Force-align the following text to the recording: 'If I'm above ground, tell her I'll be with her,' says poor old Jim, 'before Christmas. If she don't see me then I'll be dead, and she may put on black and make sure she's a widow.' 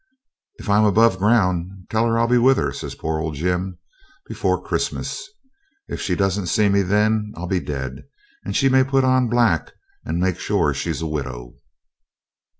'If 0.55 0.67
I'm 0.67 0.83
above 0.83 1.19
ground, 1.19 1.85
tell 1.91 2.07
her 2.07 2.17
I'll 2.17 2.25
be 2.27 2.39
with 2.39 2.57
her,' 2.57 2.71
says 2.71 2.95
poor 2.95 3.19
old 3.19 3.35
Jim, 3.35 3.77
'before 4.27 4.63
Christmas. 4.63 5.29
If 5.87 6.01
she 6.01 6.15
don't 6.15 6.47
see 6.47 6.69
me 6.69 6.81
then 6.81 7.31
I'll 7.35 7.45
be 7.45 7.59
dead, 7.59 8.05
and 8.43 8.55
she 8.55 8.67
may 8.67 8.83
put 8.83 9.03
on 9.03 9.29
black 9.29 9.73
and 10.03 10.19
make 10.19 10.39
sure 10.39 10.73
she's 10.73 11.03
a 11.03 11.07
widow.' 11.07 11.53